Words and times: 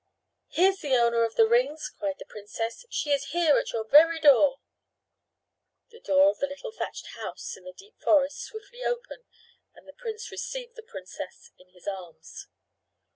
"Here's 0.47 0.77
the 0.79 0.95
owner 0.95 1.23
of 1.23 1.35
the 1.35 1.45
rings!" 1.47 1.93
cried 1.95 2.15
the 2.17 2.25
princess. 2.25 2.87
"She 2.89 3.11
is 3.11 3.25
here 3.33 3.59
at 3.59 3.71
your 3.71 3.83
very 3.87 4.19
door!" 4.19 4.57
The 5.91 5.99
door 5.99 6.31
of 6.31 6.39
the 6.39 6.47
little 6.47 6.71
thatched 6.71 7.05
house 7.15 7.55
in 7.55 7.65
the 7.65 7.71
deep 7.77 7.99
forest 7.99 8.41
swiftly 8.41 8.83
opened 8.83 9.25
and 9.75 9.87
the 9.87 9.93
prince 9.93 10.31
received 10.31 10.75
the 10.75 10.81
princess 10.81 11.51
in 11.59 11.69
his 11.69 11.85
arms. 11.87 12.47